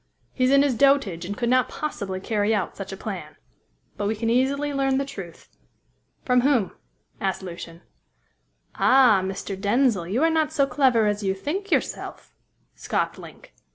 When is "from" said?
6.25-6.41